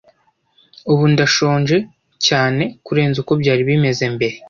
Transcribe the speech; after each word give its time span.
Ubu 0.91 1.03
ndashonje 1.13 1.77
cyane 2.27 2.63
kurenza 2.85 3.17
uko 3.23 3.33
byari 3.41 3.61
bimeze 3.69 4.03
mbere. 4.15 4.35